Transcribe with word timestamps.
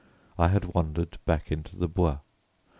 I 0.35 0.47
had 0.47 0.73
wandered 0.73 1.19
back 1.25 1.51
into 1.51 1.75
the 1.77 1.87
Bois. 1.87 2.17